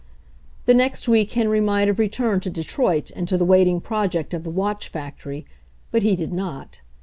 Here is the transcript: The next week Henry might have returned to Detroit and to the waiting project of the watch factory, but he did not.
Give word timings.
The 0.65 0.73
next 0.73 1.07
week 1.07 1.31
Henry 1.33 1.61
might 1.61 1.87
have 1.87 1.99
returned 1.99 2.41
to 2.41 2.49
Detroit 2.49 3.11
and 3.15 3.27
to 3.27 3.37
the 3.37 3.45
waiting 3.45 3.79
project 3.79 4.33
of 4.33 4.43
the 4.43 4.49
watch 4.49 4.89
factory, 4.89 5.45
but 5.91 6.01
he 6.01 6.15
did 6.15 6.33
not. 6.33 6.81